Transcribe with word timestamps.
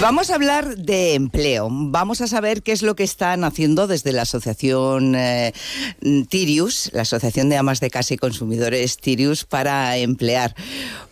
Vamos 0.00 0.30
a 0.30 0.36
hablar 0.36 0.76
de 0.76 1.14
empleo. 1.14 1.68
Vamos 1.70 2.20
a 2.20 2.28
saber 2.28 2.62
qué 2.62 2.70
es 2.70 2.82
lo 2.82 2.94
que 2.94 3.02
están 3.02 3.42
haciendo 3.42 3.88
desde 3.88 4.12
la 4.12 4.22
asociación 4.22 5.16
eh, 5.16 5.52
Tirius, 6.28 6.90
la 6.92 7.02
Asociación 7.02 7.48
de 7.48 7.56
Amas 7.56 7.80
de 7.80 7.90
Casa 7.90 8.14
y 8.14 8.16
Consumidores 8.16 8.98
Tirius, 8.98 9.44
para 9.44 9.96
emplear. 9.96 10.54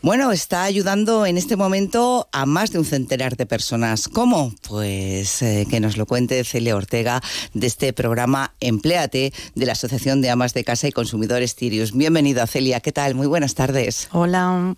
Bueno, 0.03 0.31
está 0.31 0.63
ayudando 0.63 1.27
en 1.27 1.37
este 1.37 1.57
momento 1.57 2.29
a 2.31 2.47
más 2.47 2.71
de 2.71 2.79
un 2.79 2.85
centenar 2.85 3.37
de 3.37 3.45
personas. 3.45 4.07
¿Cómo? 4.07 4.55
Pues 4.69 5.43
eh, 5.43 5.67
que 5.69 5.81
nos 5.81 5.97
lo 5.97 6.07
cuente 6.07 6.45
Celia 6.45 6.77
Ortega 6.77 7.21
de 7.55 7.67
este 7.67 7.93
programa 7.93 8.55
Empleate 8.61 9.33
de 9.57 9.67
la 9.67 9.73
Asociación 9.73 10.23
de 10.23 10.31
Amas 10.31 10.55
de 10.55 10.63
Casa 10.63 10.87
y 10.87 10.93
Consumidores 10.93 11.57
Tirius. 11.57 11.93
Bienvenida, 11.93 12.47
Celia. 12.47 12.79
¿Qué 12.79 12.93
tal? 12.93 13.17
Muy 13.17 13.27
buenas 13.27 13.57
tardes. 13.57 14.09
Hola. 14.13 14.77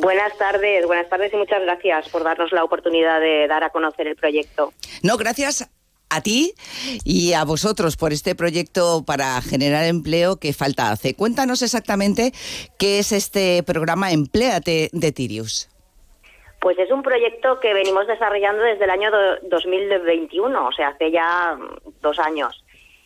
Buenas 0.00 0.36
tardes, 0.38 0.86
buenas 0.86 1.08
tardes 1.10 1.32
y 1.32 1.36
muchas 1.36 1.62
gracias 1.62 2.08
por 2.08 2.24
darnos 2.24 2.52
la 2.52 2.64
oportunidad 2.64 3.20
de 3.20 3.46
dar 3.46 3.64
a 3.64 3.70
conocer 3.70 4.06
el 4.06 4.16
proyecto. 4.16 4.72
No, 5.02 5.18
gracias 5.18 5.70
a 6.08 6.22
ti 6.22 6.54
y 7.04 7.34
a 7.34 7.44
vosotros 7.44 7.96
por 7.96 8.12
este 8.12 8.34
proyecto 8.34 9.04
para 9.06 9.40
generar 9.42 9.84
empleo 9.84 10.36
que 10.36 10.52
falta 10.52 10.90
hace. 10.90 11.14
Cuéntanos 11.14 11.62
exactamente 11.62 12.32
qué 12.78 12.98
es 12.98 13.12
este 13.12 13.62
programa 13.62 14.10
Empléate 14.10 14.88
de 14.92 15.12
Tirius. 15.12 15.68
Pues 16.60 16.78
es 16.78 16.90
un 16.90 17.02
proyecto 17.02 17.60
que 17.60 17.72
venimos 17.72 18.06
desarrollando 18.06 18.62
desde 18.62 18.84
el 18.84 18.90
año 18.90 19.10
2021, 19.50 20.66
o 20.66 20.72
sea, 20.72 20.88
hace 20.88 21.10
ya 21.10 21.58
dos 22.02 22.18
años. 22.18 22.59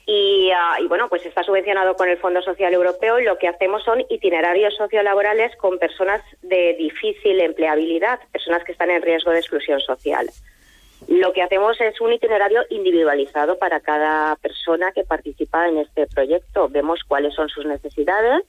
Ah, 0.07 0.79
y, 0.81 0.87
bueno, 0.87 1.09
pues 1.09 1.25
está 1.25 1.43
subvencionado 1.43 1.95
con 1.97 2.09
el 2.09 2.19
Fondo 2.19 2.43
Social 2.43 2.75
Europeo 2.75 3.19
y 3.19 3.25
lo 3.25 3.39
que 3.39 3.49
hacemos 3.49 3.83
son 3.85 4.05
itinerarios 4.11 4.75
sociolaborales 4.77 5.57
con 5.57 5.79
personas 5.79 6.23
de 6.43 6.75
difícil 6.75 7.41
empleabilidad, 7.41 8.21
personas 8.31 8.65
que 8.65 8.73
están 8.73 8.91
en 8.91 9.03
riesgo 9.03 9.31
de 9.31 9.39
exclusión 9.39 9.81
social. 9.81 10.29
Lo 11.09 11.33
que 11.33 11.43
hacemos 11.43 11.81
es 11.81 12.01
un 12.01 12.13
itinerario 12.13 12.63
individualizado 12.71 13.59
para 13.59 13.81
cada 13.81 14.37
persona 14.37 14.93
que 14.93 15.05
participa 15.05 15.69
en 15.69 15.79
este 15.79 16.07
proyecto. 16.07 16.69
Vemos 16.69 17.01
cuáles 17.07 17.35
son 17.35 17.49
sus 17.49 17.65
necesidades 17.65 18.43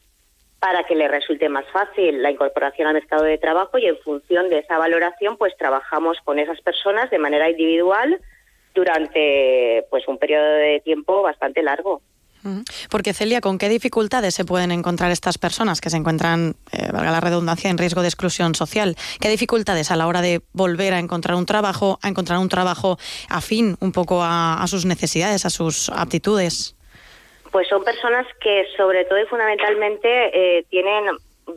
para 0.59 0.83
que 0.83 0.95
le 0.95 1.07
resulte 1.07 1.47
más 1.47 1.65
fácil 1.71 2.21
la 2.21 2.31
incorporación 2.31 2.87
al 2.87 2.95
mercado 2.95 3.23
de 3.23 3.37
trabajo 3.37 3.77
y 3.77 3.85
en 3.85 3.97
función 3.99 4.49
de 4.49 4.59
esa 4.59 4.77
valoración 4.77 5.37
pues 5.37 5.55
trabajamos 5.57 6.17
con 6.23 6.39
esas 6.39 6.59
personas 6.61 7.09
de 7.11 7.19
manera 7.19 7.49
individual 7.49 8.19
durante 8.75 9.85
pues 9.89 10.07
un 10.07 10.17
periodo 10.17 10.45
de 10.45 10.81
tiempo 10.83 11.21
bastante 11.21 11.63
largo. 11.63 12.01
Porque 12.91 13.13
Celia, 13.13 13.41
¿con 13.41 13.57
qué 13.57 13.69
dificultades 13.69 14.35
se 14.35 14.45
pueden 14.45 14.71
encontrar 14.71 15.09
estas 15.09 15.37
personas 15.37 15.81
que 15.81 15.89
se 15.89 15.97
encuentran, 15.97 16.55
eh, 16.71 16.91
valga 16.91 17.11
la 17.11 17.19
redundancia, 17.19 17.71
en 17.71 17.77
riesgo 17.77 18.01
de 18.01 18.07
exclusión 18.07 18.53
social? 18.53 18.95
¿Qué 19.19 19.29
dificultades 19.29 19.89
a 19.89 19.95
la 19.95 20.05
hora 20.05 20.21
de 20.21 20.41
volver 20.53 20.93
a 20.93 20.99
encontrar 20.99 21.37
un 21.37 21.47
trabajo, 21.47 21.97
a 22.03 22.07
encontrar 22.07 22.37
un 22.37 22.49
trabajo 22.49 22.97
afín 23.29 23.77
un 23.79 23.91
poco 23.91 24.21
a, 24.21 24.63
sus 24.67 24.85
necesidades, 24.85 25.45
a 25.45 25.49
sus 25.49 25.89
aptitudes? 25.89 26.75
Pues 27.51 27.67
son 27.67 27.83
personas 27.83 28.27
que 28.41 28.65
sobre 28.77 29.05
todo 29.05 29.19
y 29.19 29.25
fundamentalmente 29.25 30.57
eh, 30.59 30.65
tienen 30.69 31.05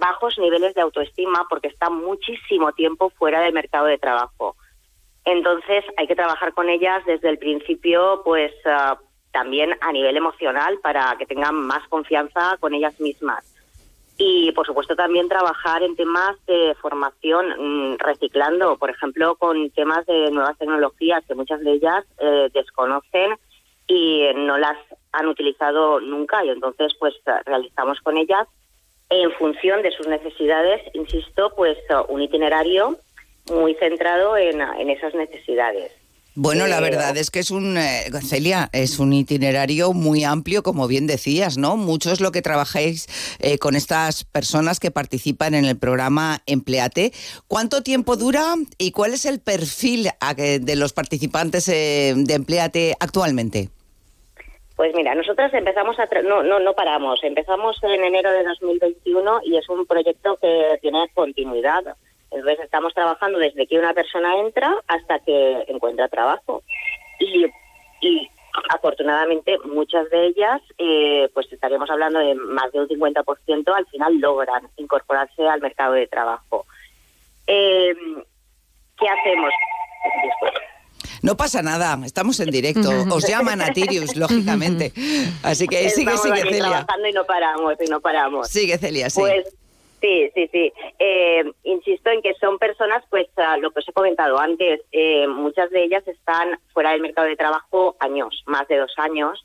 bajos 0.00 0.38
niveles 0.38 0.74
de 0.74 0.80
autoestima 0.80 1.46
porque 1.50 1.68
están 1.68 1.94
muchísimo 1.94 2.72
tiempo 2.72 3.10
fuera 3.10 3.40
del 3.40 3.52
mercado 3.52 3.86
de 3.86 3.98
trabajo. 3.98 4.56
Entonces 5.30 5.84
hay 5.98 6.06
que 6.06 6.16
trabajar 6.16 6.54
con 6.54 6.70
ellas 6.70 7.04
desde 7.04 7.28
el 7.28 7.36
principio, 7.36 8.22
pues 8.24 8.50
ah, 8.64 8.98
también 9.30 9.76
a 9.82 9.92
nivel 9.92 10.16
emocional 10.16 10.78
para 10.82 11.16
que 11.18 11.26
tengan 11.26 11.54
más 11.54 11.86
confianza 11.88 12.56
con 12.60 12.72
ellas 12.72 12.98
mismas. 12.98 13.44
Y 14.16 14.52
por 14.52 14.66
supuesto 14.66 14.96
también 14.96 15.28
trabajar 15.28 15.82
en 15.82 15.96
temas 15.96 16.34
de 16.46 16.74
formación 16.80 17.46
mm, 17.58 17.98
reciclando, 17.98 18.78
por 18.78 18.88
ejemplo, 18.88 19.36
con 19.36 19.68
temas 19.70 20.06
de 20.06 20.30
nuevas 20.30 20.56
tecnologías 20.56 21.22
que 21.26 21.34
muchas 21.34 21.60
de 21.60 21.72
ellas 21.72 22.06
eh, 22.20 22.48
desconocen 22.54 23.34
y 23.86 24.28
no 24.34 24.56
las 24.56 24.78
han 25.12 25.26
utilizado 25.26 26.00
nunca 26.00 26.42
y 26.42 26.48
entonces 26.48 26.94
pues 26.98 27.14
realizamos 27.44 28.00
con 28.00 28.16
ellas 28.16 28.48
en 29.10 29.30
función 29.32 29.82
de 29.82 29.90
sus 29.90 30.06
necesidades, 30.06 30.82
insisto, 30.94 31.52
pues 31.54 31.76
un 32.08 32.22
itinerario 32.22 32.98
muy 33.50 33.74
centrado 33.74 34.36
en, 34.36 34.60
esas 34.90 35.14
necesidades. 35.14 35.92
Bueno, 36.34 36.68
la 36.68 36.80
verdad 36.80 37.16
es 37.16 37.32
que 37.32 37.40
es 37.40 37.50
un, 37.50 37.76
eh, 37.76 38.04
Celia, 38.22 38.68
es 38.72 39.00
un 39.00 39.12
itinerario 39.12 39.92
muy 39.92 40.22
amplio, 40.22 40.62
como 40.62 40.86
bien 40.86 41.08
decías, 41.08 41.58
¿no? 41.58 41.76
Mucho 41.76 42.12
es 42.12 42.20
lo 42.20 42.30
que 42.30 42.42
trabajáis 42.42 43.08
eh, 43.40 43.58
con 43.58 43.74
estas 43.74 44.22
personas 44.24 44.78
que 44.78 44.92
participan 44.92 45.54
en 45.54 45.64
el 45.64 45.76
programa 45.76 46.38
Empleate. 46.46 47.10
¿Cuánto 47.48 47.82
tiempo 47.82 48.16
dura 48.16 48.54
y 48.78 48.92
cuál 48.92 49.14
es 49.14 49.24
el 49.24 49.40
perfil 49.40 50.10
de 50.36 50.76
los 50.76 50.92
participantes 50.92 51.68
eh, 51.68 52.14
de 52.16 52.34
Empleate 52.34 52.94
actualmente? 53.00 53.70
Pues 54.76 54.94
mira, 54.94 55.16
nosotras 55.16 55.52
empezamos 55.54 55.98
a... 55.98 56.06
No, 56.22 56.44
no, 56.44 56.60
no 56.60 56.72
paramos. 56.74 57.18
Empezamos 57.24 57.82
en 57.82 58.04
enero 58.04 58.30
de 58.30 58.44
2021 58.44 59.40
y 59.44 59.56
es 59.56 59.68
un 59.68 59.84
proyecto 59.86 60.36
que 60.40 60.78
tiene 60.80 61.08
continuidad 61.14 61.82
entonces 62.30 62.60
estamos 62.60 62.94
trabajando 62.94 63.38
desde 63.38 63.66
que 63.66 63.78
una 63.78 63.94
persona 63.94 64.38
entra 64.38 64.74
hasta 64.86 65.18
que 65.20 65.64
encuentra 65.68 66.08
trabajo. 66.08 66.62
Y, 67.20 67.46
y 68.00 68.28
afortunadamente 68.70 69.56
muchas 69.64 70.08
de 70.10 70.26
ellas, 70.26 70.60
eh, 70.78 71.28
pues 71.34 71.50
estaríamos 71.52 71.90
hablando 71.90 72.18
de 72.18 72.34
más 72.34 72.70
de 72.72 72.80
un 72.80 72.88
50%, 72.88 73.74
al 73.74 73.86
final 73.86 74.18
logran 74.18 74.68
incorporarse 74.76 75.46
al 75.46 75.60
mercado 75.60 75.94
de 75.94 76.06
trabajo. 76.06 76.66
Eh, 77.46 77.94
¿Qué 78.98 79.06
hacemos? 79.08 79.52
No 81.22 81.36
pasa 81.36 81.62
nada, 81.62 81.98
estamos 82.04 82.38
en 82.40 82.50
directo. 82.50 82.90
Os 83.10 83.26
llaman 83.26 83.60
a 83.60 83.72
Tirius, 83.72 84.16
lógicamente. 84.16 84.92
Así 85.42 85.66
que 85.66 85.90
sigue, 85.90 86.16
sigue, 86.16 86.42
Celia. 86.42 86.58
trabajando 86.58 87.08
y 87.08 87.12
no 87.12 87.24
paramos, 87.24 87.74
y 87.84 87.90
no 87.90 88.00
paramos. 88.00 88.48
Sigue, 88.48 88.78
Celia, 88.78 89.10
sí. 89.10 89.20
Pues 89.20 89.44
Sí, 90.00 90.30
sí, 90.34 90.48
sí. 90.52 90.72
Eh, 90.98 91.44
insisto 91.64 92.10
en 92.10 92.22
que 92.22 92.34
son 92.34 92.58
personas, 92.58 93.02
pues 93.10 93.26
lo 93.60 93.70
que 93.72 93.80
os 93.80 93.88
he 93.88 93.92
comentado 93.92 94.38
antes, 94.38 94.80
eh, 94.92 95.26
muchas 95.26 95.70
de 95.70 95.84
ellas 95.84 96.06
están 96.06 96.58
fuera 96.72 96.92
del 96.92 97.00
mercado 97.00 97.26
de 97.26 97.36
trabajo 97.36 97.96
años, 97.98 98.42
más 98.46 98.68
de 98.68 98.78
dos 98.78 98.92
años, 98.96 99.44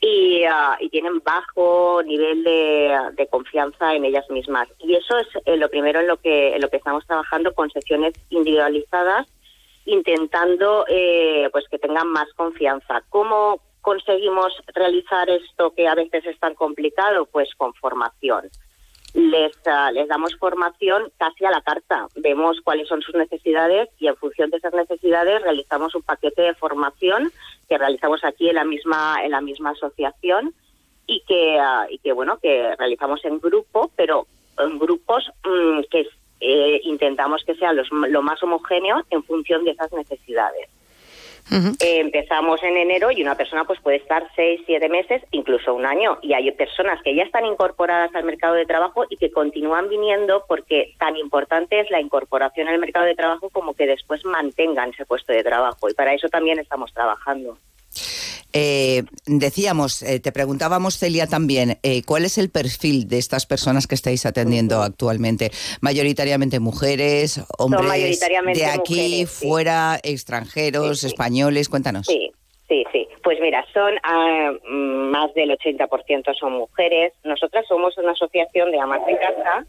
y, 0.00 0.42
ah, 0.44 0.76
tienen 0.90 1.20
bajo 1.20 2.02
nivel 2.04 2.42
de, 2.42 3.28
confianza 3.30 3.94
en 3.94 4.04
ellas 4.04 4.28
mismas. 4.28 4.68
Y 4.80 4.96
eso 4.96 5.16
es 5.18 5.28
eh, 5.46 5.56
lo 5.56 5.68
primero 5.70 6.00
en 6.00 6.08
lo 6.08 6.16
que 6.16 6.54
en 6.54 6.60
lo 6.60 6.68
que 6.68 6.78
estamos 6.78 7.06
trabajando 7.06 7.54
con 7.54 7.70
sesiones 7.70 8.12
individualizadas, 8.30 9.28
intentando 9.84 10.84
pues 11.52 11.64
que 11.70 11.78
tengan 11.78 12.08
más 12.08 12.32
confianza. 12.34 13.02
¿Cómo 13.08 13.60
conseguimos 13.80 14.52
realizar 14.74 15.30
esto 15.30 15.72
que 15.74 15.86
a 15.86 15.94
veces 15.94 16.26
es 16.26 16.38
tan 16.40 16.54
complicado? 16.54 17.26
Pues 17.26 17.54
con 17.56 17.72
formación 17.74 18.50
les, 19.14 19.52
ah, 19.66 19.90
les 19.92 20.08
damos 20.08 20.36
formación 20.36 21.10
casi 21.18 21.44
a 21.44 21.50
la 21.50 21.60
carta. 21.60 22.06
Vemos 22.16 22.60
cuáles 22.62 22.88
son 22.88 23.02
sus 23.02 23.14
necesidades 23.14 23.88
y 23.98 24.06
en 24.06 24.16
función 24.16 24.50
de 24.50 24.56
esas 24.56 24.72
necesidades 24.72 25.42
realizamos 25.42 25.94
un 25.94 26.02
paquete 26.02 26.42
de 26.42 26.54
formación 26.54 27.32
que 27.68 27.78
realizamos 27.78 28.24
aquí 28.24 28.48
en 28.48 28.56
la 28.56 28.64
misma 28.64 29.16
en 29.22 29.32
la 29.32 29.40
misma 29.40 29.70
asociación 29.70 30.54
y 31.06 31.20
que 31.26 31.58
ah, 31.60 31.86
y 31.90 31.98
que 31.98 32.12
bueno 32.12 32.38
que 32.38 32.74
realizamos 32.76 33.24
en 33.24 33.38
grupo, 33.38 33.90
pero 33.96 34.26
en 34.58 34.78
grupos 34.78 35.30
mm, 35.44 35.80
que 35.90 36.08
eh, 36.40 36.80
intentamos 36.84 37.44
que 37.44 37.54
sean 37.54 37.76
los, 37.76 37.88
lo 37.90 38.22
más 38.22 38.42
homogéneos 38.42 39.04
en 39.10 39.22
función 39.22 39.64
de 39.64 39.72
esas 39.72 39.92
necesidades. 39.92 40.68
Eh, 41.50 42.00
empezamos 42.00 42.62
en 42.62 42.76
enero 42.76 43.10
y 43.10 43.20
una 43.22 43.34
persona 43.34 43.64
pues 43.64 43.80
puede 43.80 43.98
estar 43.98 44.26
seis, 44.34 44.60
siete 44.64 44.88
meses, 44.88 45.22
incluso 45.32 45.74
un 45.74 45.84
año. 45.84 46.18
Y 46.22 46.32
hay 46.32 46.50
personas 46.52 47.02
que 47.02 47.14
ya 47.14 47.24
están 47.24 47.44
incorporadas 47.44 48.14
al 48.14 48.24
mercado 48.24 48.54
de 48.54 48.64
trabajo 48.64 49.04
y 49.10 49.16
que 49.16 49.30
continúan 49.30 49.88
viniendo 49.88 50.44
porque 50.48 50.94
tan 50.98 51.16
importante 51.16 51.80
es 51.80 51.90
la 51.90 52.00
incorporación 52.00 52.68
al 52.68 52.78
mercado 52.78 53.04
de 53.06 53.14
trabajo 53.14 53.50
como 53.50 53.74
que 53.74 53.86
después 53.86 54.24
mantengan 54.24 54.90
ese 54.90 55.04
puesto 55.04 55.32
de 55.32 55.42
trabajo. 55.42 55.90
Y 55.90 55.94
para 55.94 56.14
eso 56.14 56.28
también 56.28 56.58
estamos 56.58 56.92
trabajando. 56.92 57.58
Eh, 58.52 59.04
decíamos, 59.26 60.02
eh, 60.02 60.20
te 60.20 60.32
preguntábamos, 60.32 60.98
Celia, 60.98 61.26
también, 61.26 61.78
eh, 61.82 62.02
¿cuál 62.04 62.24
es 62.24 62.38
el 62.38 62.50
perfil 62.50 63.08
de 63.08 63.18
estas 63.18 63.46
personas 63.46 63.86
que 63.86 63.94
estáis 63.94 64.26
atendiendo 64.26 64.82
actualmente? 64.82 65.50
¿Mayoritariamente 65.80 66.60
mujeres, 66.60 67.40
hombres 67.58 68.20
de 68.54 68.66
aquí, 68.66 69.26
fuera, 69.26 69.98
extranjeros, 70.02 71.04
españoles? 71.04 71.68
Cuéntanos. 71.68 72.06
Sí. 72.06 72.32
Sí, 72.68 72.86
sí. 72.90 73.06
Pues 73.22 73.38
mira, 73.38 73.66
son 73.74 73.92
mm, 74.66 75.10
más 75.10 75.34
del 75.34 75.50
80% 75.50 76.34
son 76.34 76.54
mujeres. 76.54 77.12
Nosotras 77.22 77.66
somos 77.68 77.98
una 77.98 78.12
asociación 78.12 78.70
de 78.70 78.80
amas 78.80 79.04
de 79.04 79.18
casa 79.18 79.66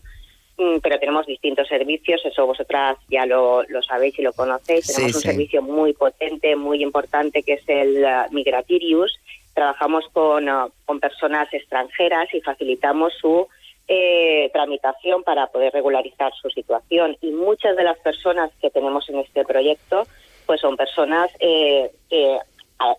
pero 0.56 1.00
tenemos 1.00 1.26
distintos 1.26 1.68
servicios, 1.68 2.22
eso 2.26 2.46
vosotras 2.46 2.98
ya 3.10 3.26
lo, 3.26 3.64
lo 3.64 3.82
sabéis 3.82 4.18
y 4.20 4.22
lo 4.22 4.34
conocéis. 4.34 4.88
Tenemos 4.88 5.16
un 5.16 5.22
servicio 5.22 5.62
muy 5.62 5.94
potente, 5.94 6.56
muy 6.56 6.84
importante, 6.84 7.44
que 7.44 7.54
es 7.54 7.64
el 7.68 8.04
uh, 8.04 8.32
Migratirius. 8.34 9.20
Trabajamos 9.54 10.06
con, 10.14 10.48
uh, 10.48 10.70
con 10.86 11.00
personas 11.00 11.52
extranjeras 11.54 12.34
y 12.34 12.42
facilitamos 12.42 13.14
su 13.20 13.48
eh, 13.88 14.50
tramitación 14.54 15.24
para 15.24 15.48
poder 15.48 15.74
regularizar 15.74 16.32
su 16.34 16.50
situación. 16.50 17.18
Y 17.22 17.32
muchas 17.32 17.76
de 17.76 17.84
las 17.84 17.98
personas 18.00 18.52
que 18.62 18.70
tenemos 18.70 19.10
en 19.10 19.20
este 19.20 19.44
proyecto 19.44 20.08
pues 20.46 20.62
son 20.62 20.76
personas 20.78 21.32
eh, 21.40 21.92
que 22.10 22.38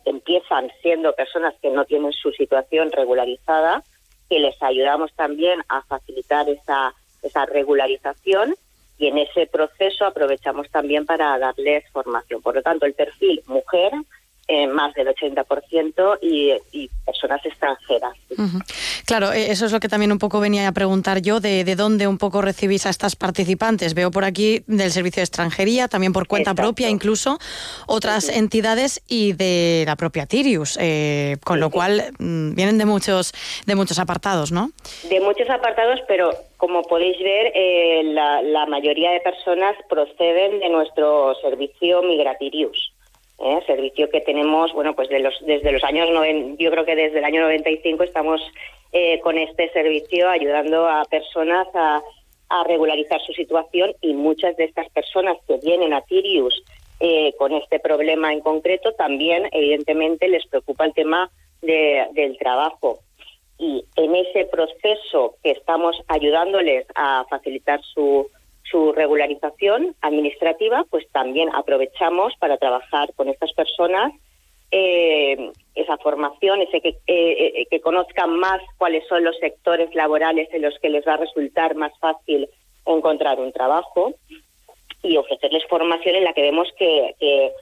empiezan 0.05 0.71
siendo 0.83 1.15
personas 1.15 1.55
que 1.61 1.71
no 1.71 1.85
tienen 1.85 2.13
su 2.13 2.33
situación 2.33 2.91
regularizada, 2.91 3.83
que 4.31 4.39
les 4.39 4.61
ayudamos 4.63 5.13
también 5.15 5.63
a 5.69 5.83
facilitar 5.83 6.49
esa, 6.49 6.95
esa 7.25 7.47
regularización 7.47 8.55
y 8.99 9.09
en 9.09 9.19
ese 9.19 9.47
proceso 9.47 10.05
aprovechamos 10.05 10.71
también 10.71 11.05
para 11.05 11.37
darles 11.39 11.85
formación. 11.91 12.41
Por 12.43 12.55
lo 12.55 12.63
tanto, 12.63 12.87
el 12.87 12.95
perfil 12.95 13.43
mujer 13.47 13.93
eh, 14.49 14.67
más 14.67 14.95
del 14.95 15.09
80% 15.09 16.19
y, 16.21 16.53
y 16.73 16.91
personas 17.05 17.45
extranjeras. 17.45 18.13
Claro, 19.07 19.33
eh, 19.33 19.51
eso 19.51 19.67
es 19.67 19.73
lo 19.73 19.81
que 19.81 19.89
también 19.89 20.13
un 20.13 20.19
poco 20.19 20.41
venía 20.41 20.69
a 20.69 20.73
preguntar 20.73 21.23
yo, 21.23 21.41
de, 21.41 21.65
de, 21.65 21.77
dónde 21.77 22.07
un 22.07 22.19
poco 22.19 22.43
recibís 22.43 22.87
a 22.87 22.91
estas 22.91 23.17
participantes. 23.17 23.95
Veo 23.95 24.11
por 24.11 24.25
aquí 24.25 24.63
del 24.67 24.91
Servicio 24.91 25.21
de 25.21 25.25
Extranjería, 25.25 25.89
también 25.89 26.13
por 26.13 26.27
cuenta 26.27 26.55
propia 26.55 26.89
incluso, 26.89 27.39
otras 27.87 28.29
entidades 28.29 29.03
y 29.09 29.33
de 29.33 29.85
la 29.87 29.97
propia 29.97 30.27
Tirius, 30.27 30.79
eh, 30.81 31.37
con 31.45 31.61
lo 31.61 31.71
cual 31.71 32.13
mm, 32.19 32.55
vienen 32.55 32.79
de 32.79 32.87
muchos, 32.87 33.33
de 33.67 33.75
muchos 33.75 33.99
apartados, 33.99 34.53
¿no? 34.53 34.71
De 35.09 35.21
muchos 35.21 35.49
apartados, 35.49 36.01
pero 36.07 36.31
como 36.57 36.83
podéis 36.83 37.19
ver, 37.19 37.53
eh, 37.55 38.03
la, 38.05 38.43
la 38.43 38.67
mayoría 38.67 39.11
de 39.11 39.21
personas 39.21 39.77
proceden 39.89 40.61
de 40.61 40.69
nuestro 40.71 41.35
servicio 41.43 42.03
Migratirius. 42.03 42.84
¿Eh? 43.45 43.63
servicio 43.67 44.09
que 44.11 44.21
tenemos, 44.21 44.73
bueno, 44.73 44.95
pues 44.95 45.09
de 45.09 45.21
los, 45.21 45.35
desde 45.47 45.73
los 45.73 45.85
años, 45.85 46.09
yo 46.59 46.71
creo 46.71 46.85
que 46.85 46.97
desde 46.97 47.19
el 47.19 47.25
año 47.25 47.43
95 47.43 48.03
estamos 48.03 48.41
eh, 48.93 49.21
con 49.21 49.39
este 49.39 49.71
servicio 49.71 50.29
ayudando 50.29 50.89
a 50.89 51.05
personas 51.05 51.69
a, 51.75 52.03
a, 52.49 52.65
regularizar 52.65 53.21
su 53.21 53.33
situación 53.33 53.95
y 54.01 54.15
muchas 54.15 54.57
de 54.57 54.65
estas 54.65 54.89
personas 54.91 55.37
que 55.47 55.59
vienen 55.59 55.93
a 55.93 56.01
Tirius 56.03 56.63
eh, 57.01 57.35
con 57.39 57.53
este 57.53 57.81
problema 57.81 58.33
en 58.33 58.41
concreto 58.41 58.93
también, 58.93 59.49
evidentemente, 59.53 60.29
les 60.29 60.47
preocupa 60.47 60.87
el 60.87 60.95
tema 60.95 61.31
de, 61.61 62.07
del 62.13 62.39
trabajo. 62.39 63.01
Y 63.59 63.85
en 63.97 64.17
ese 64.17 64.47
proceso 64.47 65.37
que 65.43 65.53
estamos 65.53 65.97
ayudándoles 66.09 66.87
a 66.95 67.25
facilitar 67.29 67.81
su, 67.83 68.29
su 68.71 68.93
regularización 68.93 69.95
administrativa, 70.01 70.85
pues 70.91 71.07
también 71.13 71.51
aprovechamos 71.55 72.35
para 72.39 72.57
trabajar 72.57 73.13
con 73.15 73.29
estas 73.29 73.53
personas 73.53 74.13
eh, 74.71 75.53
esa 75.75 75.97
formación, 75.99 76.63
ese 76.63 76.81
que, 76.81 76.89
eh, 76.89 76.97
eh, 77.07 77.67
que 77.71 77.81
conozcan 77.81 78.37
más 78.39 78.61
cuáles 78.77 79.07
son 79.07 79.23
los 79.23 79.39
sectores 79.39 79.95
laborales 79.95 80.49
en 80.53 80.63
los 80.63 80.77
que 80.81 80.89
les 80.89 81.07
va 81.07 81.15
a 81.15 81.19
resultar 81.19 81.77
más 81.77 81.93
fácil 82.01 82.49
encontrar 82.85 83.39
un 83.39 83.53
trabajo 83.53 84.15
y 85.03 85.17
ofrecerles 85.17 85.65
formación 85.69 86.17
en 86.17 86.25
la 86.25 86.33
que 86.33 86.43
vemos 86.43 86.69
que, 86.77 87.15
que 87.21 87.53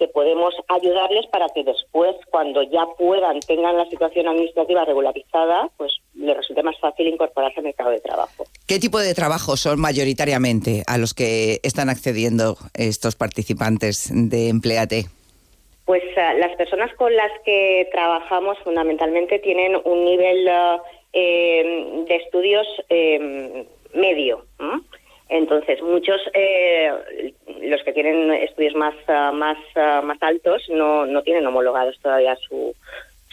que 0.00 0.08
podemos 0.08 0.54
ayudarles 0.68 1.26
para 1.26 1.46
que 1.50 1.62
después, 1.62 2.16
cuando 2.30 2.62
ya 2.62 2.86
puedan, 2.98 3.38
tengan 3.40 3.76
la 3.76 3.84
situación 3.84 4.26
administrativa 4.28 4.86
regularizada, 4.86 5.68
pues 5.76 5.92
les 6.14 6.34
resulte 6.34 6.62
más 6.62 6.78
fácil 6.80 7.06
incorporarse 7.06 7.60
al 7.60 7.64
mercado 7.64 7.90
de 7.90 8.00
trabajo. 8.00 8.46
¿Qué 8.66 8.78
tipo 8.78 8.98
de 8.98 9.12
trabajo 9.14 9.58
son 9.58 9.78
mayoritariamente 9.78 10.84
a 10.86 10.96
los 10.96 11.12
que 11.12 11.60
están 11.62 11.90
accediendo 11.90 12.56
estos 12.72 13.14
participantes 13.14 14.10
de 14.10 14.48
Empleate? 14.48 15.04
Pues 15.84 16.02
uh, 16.16 16.38
las 16.38 16.56
personas 16.56 16.94
con 16.94 17.14
las 17.14 17.32
que 17.44 17.86
trabajamos 17.92 18.56
fundamentalmente 18.64 19.38
tienen 19.40 19.76
un 19.84 20.04
nivel 20.06 20.48
uh, 20.48 20.80
eh, 21.12 22.04
de 22.08 22.16
estudios 22.16 22.66
eh, 22.88 23.66
medio. 23.92 24.46
¿no? 24.58 24.80
Entonces, 25.30 25.80
muchos, 25.80 26.20
eh, 26.34 26.92
los 27.62 27.82
que 27.84 27.92
tienen 27.92 28.32
estudios 28.32 28.74
más, 28.74 28.94
uh, 29.06 29.32
más, 29.32 29.56
uh, 29.76 30.04
más 30.04 30.18
altos, 30.22 30.68
no, 30.68 31.06
no 31.06 31.22
tienen 31.22 31.46
homologados 31.46 31.98
todavía 32.02 32.36
su, 32.36 32.74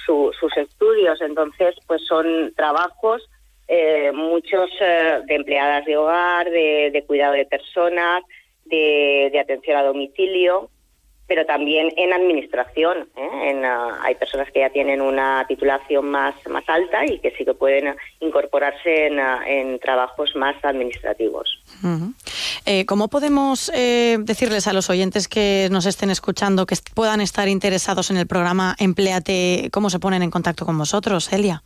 sus 0.05 0.57
estudios. 0.57 1.19
Entonces, 1.21 1.75
pues 1.87 2.05
son 2.05 2.53
trabajos, 2.55 3.27
eh, 3.67 4.11
muchos 4.13 4.69
eh, 4.79 5.21
de 5.25 5.35
empleadas 5.35 5.85
de 5.85 5.97
hogar, 5.97 6.49
de, 6.51 6.91
de 6.91 7.03
cuidado 7.03 7.33
de 7.33 7.45
personas, 7.45 8.23
de, 8.65 9.29
de 9.31 9.39
atención 9.39 9.77
a 9.77 9.83
domicilio, 9.83 10.69
pero 11.27 11.45
también 11.45 11.89
en 11.97 12.13
administración. 12.13 13.09
¿eh? 13.15 13.49
En, 13.49 13.65
uh, 13.65 13.95
hay 14.01 14.15
personas 14.15 14.49
que 14.51 14.61
ya 14.61 14.69
tienen 14.69 15.01
una 15.01 15.45
titulación 15.47 16.09
más, 16.09 16.35
más 16.47 16.63
alta 16.67 17.05
y 17.05 17.19
que 17.19 17.31
sí 17.31 17.43
que 17.43 17.53
pueden 17.53 17.95
incorporarse 18.21 19.07
en, 19.07 19.19
uh, 19.19 19.41
en 19.45 19.79
trabajos 19.79 20.35
más 20.35 20.55
administrativos. 20.63 21.61
Uh 21.83 21.87
-huh. 21.87 22.13
eh, 22.65 22.85
¿Cómo 22.85 23.09
podemos 23.09 23.69
eh, 23.75 24.17
decirles 24.19 24.67
a 24.67 24.73
los 24.73 24.89
oyentes 24.89 25.27
que 25.27 25.67
nos 25.69 25.85
estén 25.85 26.09
escuchando 26.09 26.65
que 26.65 26.75
puedan 26.95 27.19
estar 27.21 27.47
interesados 27.49 28.09
en 28.09 28.17
el 28.17 28.25
programa 28.25 28.75
Empleate, 28.79 29.69
cómo 29.71 29.89
se 29.89 29.99
ponen 29.99 30.23
en 30.23 30.31
contacto 30.31 30.65
con 30.65 30.77
vosotros, 30.77 31.31
Elia? 31.33 31.61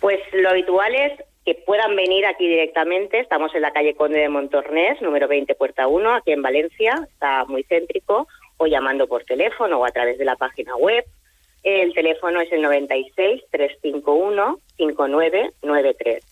Pues 0.00 0.20
lo 0.34 0.50
habitual 0.50 0.94
es 0.94 1.12
que 1.46 1.54
puedan 1.54 1.96
venir 1.96 2.26
aquí 2.26 2.46
directamente. 2.46 3.20
Estamos 3.20 3.54
en 3.54 3.62
la 3.62 3.72
calle 3.72 3.94
Conde 3.94 4.18
de 4.18 4.28
Montornés, 4.28 5.00
número 5.00 5.28
20, 5.28 5.54
puerta 5.54 5.86
1, 5.86 6.14
aquí 6.16 6.32
en 6.32 6.42
Valencia. 6.42 7.06
Está 7.12 7.44
muy 7.46 7.62
céntrico 7.64 8.26
o 8.58 8.66
llamando 8.66 9.06
por 9.06 9.24
teléfono 9.24 9.78
o 9.78 9.84
a 9.84 9.90
través 9.90 10.18
de 10.18 10.24
la 10.24 10.36
página 10.36 10.76
web. 10.76 11.04
El 11.62 11.92
teléfono 11.94 12.40
es 12.40 12.52
el 12.52 12.62
96 12.62 13.42
351 13.50 14.58
5993. 14.76 16.24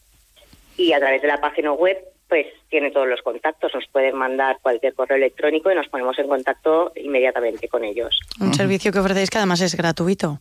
Y 0.76 0.92
a 0.92 0.98
través 0.98 1.22
de 1.22 1.28
la 1.28 1.40
página 1.40 1.72
web 1.72 1.98
pues 2.28 2.46
tiene 2.68 2.90
todos 2.90 3.06
los 3.06 3.22
contactos, 3.22 3.72
nos 3.74 3.86
pueden 3.88 4.16
mandar 4.16 4.56
cualquier 4.60 4.94
correo 4.94 5.16
electrónico 5.16 5.70
y 5.70 5.74
nos 5.74 5.88
ponemos 5.88 6.18
en 6.18 6.26
contacto 6.26 6.92
inmediatamente 6.96 7.68
con 7.68 7.84
ellos. 7.84 8.18
Un 8.40 8.48
uh 8.48 8.50
-huh. 8.50 8.56
servicio 8.56 8.92
que 8.92 8.98
ofrecéis 8.98 9.30
que 9.30 9.38
además 9.38 9.60
es 9.60 9.76
gratuito. 9.76 10.40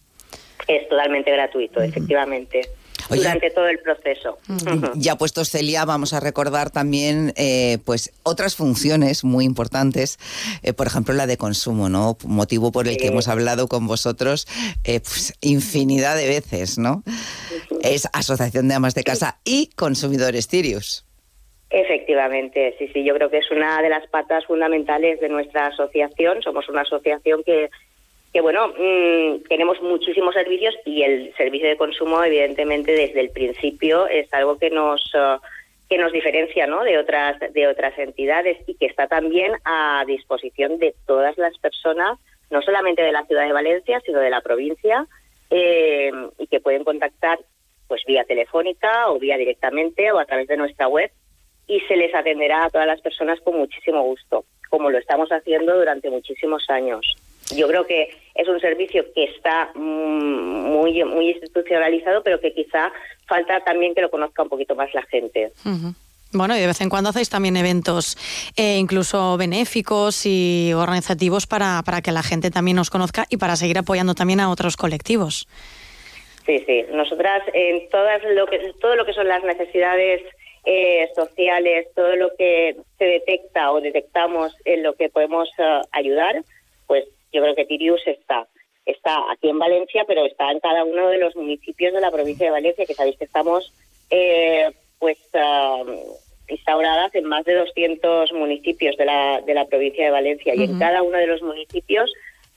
Es 0.67 0.87
totalmente 0.87 1.31
gratuito, 1.31 1.79
uh 1.79 1.83
-huh. 1.83 1.89
efectivamente. 1.89 2.61
Oye, 3.09 3.21
durante 3.21 3.49
todo 3.51 3.67
el 3.67 3.79
proceso. 3.79 4.37
Ya 4.95 5.15
puestos 5.15 5.49
Celia, 5.49 5.85
vamos 5.85 6.13
a 6.13 6.19
recordar 6.19 6.69
también 6.69 7.33
eh, 7.35 7.77
pues 7.85 8.11
otras 8.23 8.55
funciones 8.55 9.23
muy 9.23 9.45
importantes, 9.45 10.19
eh, 10.61 10.73
por 10.73 10.87
ejemplo 10.87 11.13
la 11.13 11.27
de 11.27 11.37
consumo, 11.37 11.89
¿no? 11.89 12.17
Motivo 12.25 12.71
por 12.71 12.87
el 12.87 12.93
sí. 12.93 12.99
que 12.99 13.07
hemos 13.07 13.27
hablado 13.27 13.67
con 13.67 13.87
vosotros 13.87 14.47
eh, 14.83 14.99
pues, 14.99 15.33
infinidad 15.41 16.15
de 16.15 16.27
veces, 16.27 16.77
¿no? 16.77 17.03
Es 17.81 18.07
Asociación 18.13 18.67
de 18.67 18.75
Amas 18.75 18.95
de 18.95 19.03
Casa 19.03 19.39
y 19.43 19.69
Consumidores 19.75 20.47
Tirius. 20.47 21.05
Efectivamente, 21.69 22.75
sí, 22.77 22.87
sí, 22.93 23.03
yo 23.03 23.15
creo 23.15 23.31
que 23.31 23.39
es 23.39 23.49
una 23.49 23.81
de 23.81 23.89
las 23.89 24.07
patas 24.07 24.45
fundamentales 24.45 25.19
de 25.19 25.27
nuestra 25.27 25.67
asociación. 25.67 26.43
Somos 26.43 26.69
una 26.69 26.81
asociación 26.81 27.43
que 27.43 27.71
que 28.33 28.41
bueno, 28.41 28.69
mmm, 28.69 29.43
tenemos 29.47 29.79
muchísimos 29.81 30.33
servicios 30.33 30.75
y 30.85 31.03
el 31.03 31.33
servicio 31.35 31.69
de 31.69 31.77
consumo, 31.77 32.23
evidentemente, 32.23 32.91
desde 32.91 33.21
el 33.21 33.29
principio 33.29 34.07
es 34.07 34.33
algo 34.33 34.57
que 34.57 34.71
nos 34.71 35.01
uh, 35.13 35.39
que 35.87 35.99
nos 35.99 36.11
diferencia, 36.11 36.65
¿no? 36.65 36.83
De 36.83 36.97
otras 36.97 37.39
de 37.53 37.67
otras 37.67 37.97
entidades 37.99 38.57
y 38.65 38.73
que 38.73 38.87
está 38.87 39.07
también 39.07 39.51
a 39.65 40.03
disposición 40.07 40.79
de 40.79 40.95
todas 41.05 41.37
las 41.37 41.55
personas, 41.59 42.17
no 42.49 42.63
solamente 42.63 43.03
de 43.03 43.11
la 43.11 43.23
ciudad 43.25 43.45
de 43.45 43.53
Valencia, 43.53 44.01
sino 44.03 44.19
de 44.19 44.31
la 44.31 44.41
provincia, 44.41 45.05
eh, 45.51 46.11
y 46.39 46.47
que 46.47 46.59
pueden 46.59 46.83
contactar, 46.83 47.37
pues 47.87 48.01
vía 48.07 48.23
telefónica 48.23 49.11
o 49.11 49.19
vía 49.19 49.37
directamente 49.37 50.11
o 50.11 50.17
a 50.17 50.25
través 50.25 50.47
de 50.47 50.57
nuestra 50.57 50.87
web 50.87 51.11
y 51.67 51.79
se 51.81 51.95
les 51.95 52.13
atenderá 52.15 52.65
a 52.65 52.69
todas 52.71 52.87
las 52.87 53.01
personas 53.01 53.39
con 53.41 53.57
muchísimo 53.57 54.01
gusto, 54.01 54.45
como 54.69 54.89
lo 54.89 54.97
estamos 54.97 55.29
haciendo 55.31 55.77
durante 55.77 56.09
muchísimos 56.09 56.67
años. 56.71 57.15
Yo 57.55 57.67
creo 57.67 57.85
que 57.85 58.09
es 58.35 58.47
un 58.47 58.59
servicio 58.59 59.05
que 59.13 59.25
está 59.25 59.71
muy, 59.75 61.03
muy 61.03 61.31
institucionalizado, 61.31 62.23
pero 62.23 62.39
que 62.39 62.53
quizá 62.53 62.91
falta 63.27 63.63
también 63.63 63.93
que 63.93 64.01
lo 64.01 64.09
conozca 64.09 64.43
un 64.43 64.49
poquito 64.49 64.75
más 64.75 64.93
la 64.93 65.03
gente. 65.03 65.51
Uh 65.65 65.69
-huh. 65.69 65.95
Bueno, 66.33 66.57
y 66.57 66.59
de 66.59 66.67
vez 66.67 66.81
en 66.81 66.89
cuando 66.89 67.11
hacéis 67.11 67.29
también 67.29 67.55
eventos 67.57 68.17
eh, 68.57 68.77
incluso 68.77 69.37
benéficos 69.37 70.25
y 70.25 70.71
organizativos 70.73 71.45
para, 71.45 71.83
para 71.85 72.01
que 72.01 72.11
la 72.11 72.23
gente 72.23 72.49
también 72.49 72.75
nos 72.75 72.89
conozca 72.89 73.25
y 73.29 73.37
para 73.37 73.55
seguir 73.55 73.77
apoyando 73.77 74.15
también 74.15 74.39
a 74.39 74.49
otros 74.49 74.75
colectivos. 74.75 75.47
Sí, 76.45 76.63
sí. 76.65 76.85
Nosotras 76.91 77.43
en 77.53 77.87
todas 77.89 78.21
lo 78.23 78.47
que, 78.47 78.73
todo 78.81 78.95
lo 78.95 79.05
que 79.05 79.13
son 79.13 79.27
las 79.27 79.43
necesidades 79.43 80.21
eh, 80.65 81.07
sociales, 81.15 81.87
todo 81.95 82.15
lo 82.15 82.31
que 82.35 82.77
se 82.97 83.05
detecta 83.05 83.71
o 83.71 83.79
detectamos 83.79 84.55
en 84.65 84.81
lo 84.81 84.95
que 84.95 85.09
podemos 85.09 85.49
uh, 85.59 85.85
ayudar, 85.91 86.43
pues 86.87 87.05
yo 87.33 87.41
creo 87.41 87.55
que 87.55 87.65
Tirius 87.65 88.01
está 88.05 88.47
está 88.85 89.31
aquí 89.31 89.49
en 89.49 89.59
Valencia, 89.59 90.03
pero 90.07 90.25
está 90.25 90.51
en 90.51 90.59
cada 90.59 90.83
uno 90.83 91.07
de 91.09 91.17
los 91.17 91.35
municipios 91.35 91.93
de 91.93 92.01
la 92.01 92.11
provincia 92.11 92.45
de 92.45 92.51
Valencia, 92.51 92.85
que 92.85 92.93
sabéis 92.93 93.17
que 93.17 93.25
estamos 93.25 93.73
eh, 94.09 94.71
pues 94.99 95.17
uh, 95.33 96.15
instauradas 96.49 97.15
en 97.15 97.25
más 97.25 97.45
de 97.45 97.55
200 97.55 98.33
municipios 98.33 98.97
de 98.97 99.05
la, 99.05 99.41
de 99.41 99.53
la 99.53 99.65
provincia 99.65 100.03
de 100.03 100.11
Valencia. 100.11 100.53
Uh 100.53 100.57
-huh. 100.57 100.61
Y 100.61 100.63
en 100.65 100.79
cada 100.79 101.01
uno 101.01 101.17
de 101.17 101.27
los 101.27 101.41
municipios 101.41 102.11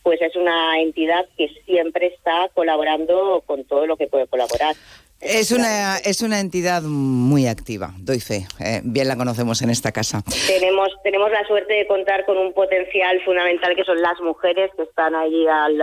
pues 0.06 0.22
es 0.22 0.36
una 0.36 0.80
entidad 0.80 1.26
que 1.36 1.48
siempre 1.64 2.06
está 2.06 2.48
colaborando 2.54 3.42
con 3.44 3.64
todo 3.64 3.88
lo 3.88 3.96
que 3.96 4.06
puede 4.06 4.28
colaborar. 4.28 4.76
Es 5.28 5.50
una, 5.50 5.98
es 5.98 6.22
una 6.22 6.40
entidad 6.40 6.82
muy 6.82 7.46
activa, 7.46 7.92
doy 7.98 8.20
fe. 8.20 8.46
Eh, 8.60 8.80
bien 8.84 9.08
la 9.08 9.16
conocemos 9.16 9.60
en 9.62 9.70
esta 9.70 9.92
casa. 9.92 10.22
Tenemos, 10.46 10.88
tenemos 11.02 11.30
la 11.30 11.44
suerte 11.46 11.74
de 11.74 11.86
contar 11.86 12.24
con 12.24 12.36
un 12.38 12.52
potencial 12.52 13.20
fundamental 13.24 13.74
que 13.74 13.84
son 13.84 14.00
las 14.00 14.20
mujeres 14.20 14.70
que 14.76 14.84
están 14.84 15.14
allí 15.14 15.46
al, 15.48 15.80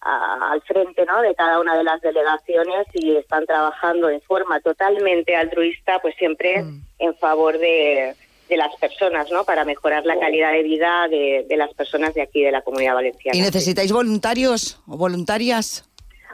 al 0.00 0.62
frente 0.62 1.04
¿no? 1.04 1.20
de 1.22 1.34
cada 1.34 1.60
una 1.60 1.76
de 1.76 1.84
las 1.84 2.00
delegaciones 2.00 2.86
y 2.94 3.16
están 3.16 3.44
trabajando 3.46 4.06
de 4.06 4.20
forma 4.20 4.60
totalmente 4.60 5.34
altruista, 5.36 5.98
pues 6.00 6.14
siempre 6.16 6.62
mm. 6.62 6.82
en 7.00 7.14
favor 7.16 7.58
de, 7.58 8.14
de 8.50 8.56
las 8.56 8.74
personas, 8.76 9.30
¿no? 9.30 9.44
Para 9.44 9.64
mejorar 9.64 10.04
la 10.04 10.18
calidad 10.18 10.52
de 10.52 10.62
vida 10.62 11.06
de, 11.08 11.46
de, 11.48 11.56
las 11.56 11.72
personas 11.72 12.14
de 12.14 12.22
aquí, 12.22 12.42
de 12.42 12.50
la 12.50 12.62
Comunidad 12.62 12.94
Valenciana. 12.94 13.38
¿Y 13.38 13.40
necesitáis 13.40 13.92
voluntarios 13.92 14.80
o 14.86 14.96
voluntarias? 14.96 15.84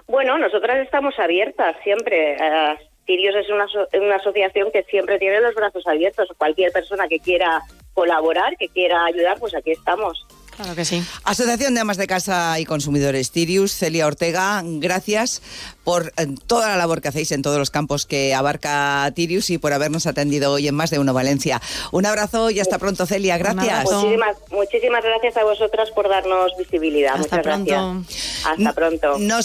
Bueno, 0.09 0.39
nosotras 0.39 0.79
estamos 0.85 1.19
abiertas 1.19 1.77
siempre. 1.83 2.37
Uh, 2.37 2.83
es 3.09 3.51
una, 3.51 3.67
una 4.01 4.17
asociación 4.17 4.71
que 4.73 4.83
siempre 4.85 5.19
tiene 5.19 5.41
los 5.41 5.55
brazos 5.55 5.87
abiertos. 5.87 6.29
Cualquier 6.39 6.73
persona 6.73 7.09
que 7.09 7.21
quiera 7.21 7.63
colaborar, 7.95 8.57
que 8.57 8.69
quiera 8.69 9.05
ayudar, 9.07 9.39
pues 9.39 9.55
aquí 9.55 9.71
estamos. 9.73 10.27
Claro 10.57 10.75
que 10.75 10.87
sí. 10.87 11.03
Asociación 11.25 11.75
de 11.75 11.81
Amas 11.81 11.99
de 11.99 12.07
Casa 12.07 12.59
y 12.59 12.65
Consumidores 12.65 13.31
Tirius, 13.31 13.73
Celia 13.73 14.07
Ortega, 14.07 14.63
gracias 14.65 15.43
por 15.85 16.15
eh, 16.17 16.27
toda 16.47 16.69
la 16.69 16.77
labor 16.79 17.03
que 17.03 17.09
hacéis 17.09 17.31
en 17.33 17.43
todos 17.43 17.59
los 17.59 17.71
campos 17.71 18.07
que 18.07 18.35
abarca 18.35 19.11
Tirius 19.15 19.51
y 19.51 19.59
por 19.59 19.75
habernos 19.75 20.07
atendido 20.07 20.53
hoy 20.53 20.67
en 20.67 20.75
Más 20.75 20.89
de 20.89 20.99
Uno 20.99 21.13
Valencia. 21.13 21.61
Un 21.93 22.07
abrazo 22.07 22.51
y 22.51 22.59
hasta 22.59 22.79
pronto, 22.79 23.05
Celia. 23.05 23.37
Gracias. 23.37 23.85
Muchísimas, 23.85 24.37
muchísimas 24.51 25.05
gracias 25.05 25.37
a 25.37 25.45
vosotras 25.45 25.91
por 25.91 26.09
darnos 26.09 26.53
visibilidad. 26.57 27.17
Hasta 27.17 27.37
Muchas 27.37 27.43
pronto. 27.43 27.95
gracias. 28.03 28.47
Hasta 28.47 28.73
pronto. 28.73 29.19
Nos 29.19 29.29